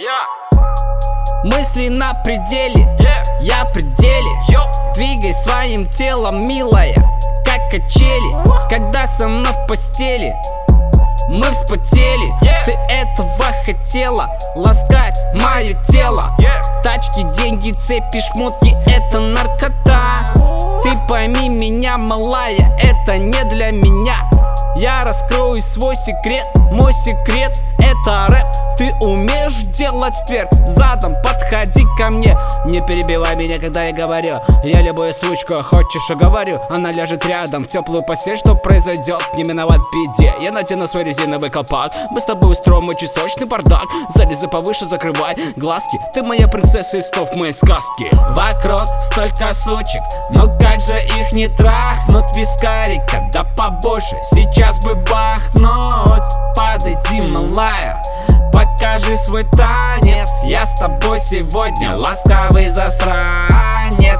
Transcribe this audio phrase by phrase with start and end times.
[0.00, 0.22] Я,
[1.44, 4.30] Мысли на пределе, yeah, я пределе.
[4.94, 6.94] Двигай своим телом, милая,
[7.44, 8.34] как качели.
[8.70, 10.34] Когда со мной в постели
[11.28, 12.32] мы вспотели.
[12.42, 12.64] Yeah.
[12.64, 16.34] Ты этого хотела Ласкать мое тело.
[16.40, 20.32] Yeah, Тачки, деньги, цепи, шмотки Это наркота.
[20.82, 24.16] Ты пойми меня, малая Это не для меня.
[24.76, 28.46] Я раскрою свой секрет Мой секрет это рэп
[28.78, 32.36] Ты умеешь делать вверх Задом подходи ко мне.
[32.64, 34.40] Не перебивай меня, когда я говорю.
[34.62, 36.60] Я любую сучку, хочешь, я говорю.
[36.70, 38.36] Она ляжет рядом в теплую постель.
[38.36, 40.34] Что произойдет, не миновать беде.
[40.40, 41.92] Я надену свой резиновый колпак.
[42.10, 43.84] Мы с тобой устроим мой часочный бардак.
[44.14, 45.98] Залезай повыше, закрывай глазки.
[46.14, 48.10] Ты моя принцесса из снов моей сказки.
[48.30, 56.49] Вокруг столько сучек Но как же их не трахнут вискарика Да побольше, сейчас бы бахнуть
[56.54, 58.02] Подойди, малая
[58.52, 62.68] Покажи свой танец Я с тобой сегодня ласковый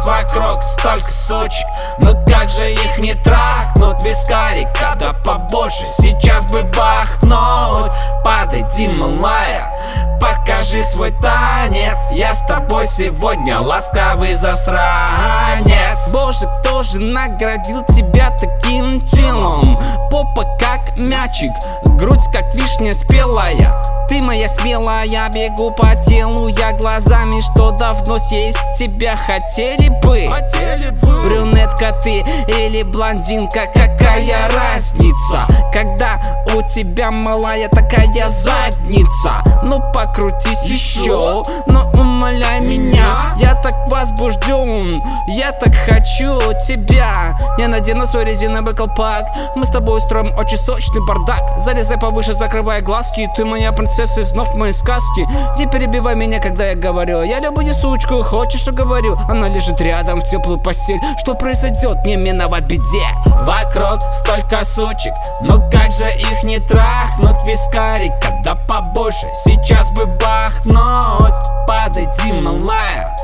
[0.00, 1.66] засранец Вокруг столько сучек
[1.98, 7.92] Но как же их не трахнут вискарика Да побольше, сейчас бы бахнуть.
[8.24, 9.72] Подойди, малая
[10.20, 11.96] Покажи свой танец.
[12.12, 16.12] Я с тобой сегодня ласковый засранец.
[16.12, 19.78] Боже, кто же наградил тебя таким телом?
[20.10, 21.52] Попа как мячик,
[21.84, 23.72] грудь как вишня спелая
[24.10, 30.26] ты моя смелая, я бегу по телу Я глазами, что давно съесть тебя хотели бы.
[30.28, 31.22] Хотели бы.
[31.22, 35.46] Брюнетка ты или блондинка, какая разница?
[35.72, 36.20] Когда
[36.56, 39.44] у тебя малая такая задница?
[39.62, 43.36] Ну покрутись еще, но умоляй меня
[43.70, 47.38] так возбужден, я так хочу тебя.
[47.58, 49.26] Я надену свой резиновый колпак.
[49.54, 51.42] Мы с тобой устроим очень сочный бардак.
[51.64, 53.28] Залезай повыше, закрывай глазки.
[53.36, 55.26] Ты моя принцесса из снов моей сказки.
[55.58, 57.22] Не перебивай меня, когда я говорю.
[57.22, 59.16] Я люблю сучку, хочешь, что говорю.
[59.28, 61.00] Она лежит рядом в теплую постель.
[61.18, 63.06] Что произойдет, не миновать беде.
[63.42, 65.12] Вокруг столько сучек.
[65.42, 71.34] Но как же их не трахнут вискарика Да побольше, сейчас бы бахнуть.
[71.66, 73.16] Подойди, малая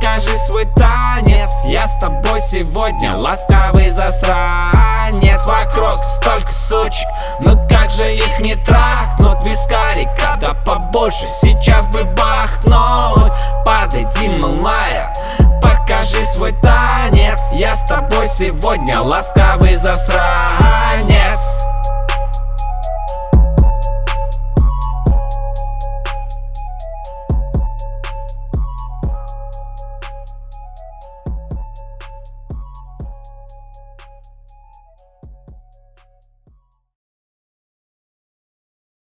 [0.00, 1.50] Покажи свой танец.
[1.64, 5.44] Я с тобой сегодня ласковый засранец.
[5.44, 7.06] Вокруг столько сучек
[7.40, 13.32] Но как же их не трахнут вискарика Да побольше, сейчас бы бахнуть.
[13.66, 15.12] Подойди, малая
[15.60, 17.38] Покажи свой танец.
[17.52, 21.59] Я с тобой сегодня ласковый засранец